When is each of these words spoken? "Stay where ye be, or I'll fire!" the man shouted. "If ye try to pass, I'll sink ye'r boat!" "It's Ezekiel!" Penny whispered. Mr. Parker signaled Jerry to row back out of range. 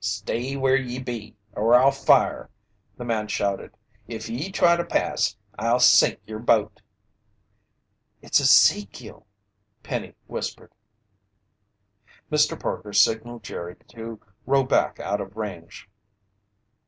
"Stay 0.00 0.56
where 0.56 0.74
ye 0.74 0.98
be, 1.00 1.36
or 1.52 1.72
I'll 1.76 1.92
fire!" 1.92 2.50
the 2.96 3.04
man 3.04 3.28
shouted. 3.28 3.76
"If 4.08 4.28
ye 4.28 4.50
try 4.50 4.74
to 4.74 4.82
pass, 4.82 5.36
I'll 5.56 5.78
sink 5.78 6.18
ye'r 6.26 6.40
boat!" 6.40 6.82
"It's 8.20 8.40
Ezekiel!" 8.40 9.24
Penny 9.84 10.16
whispered. 10.26 10.72
Mr. 12.28 12.58
Parker 12.58 12.92
signaled 12.92 13.44
Jerry 13.44 13.76
to 13.90 14.18
row 14.46 14.64
back 14.64 14.98
out 14.98 15.20
of 15.20 15.36
range. 15.36 15.88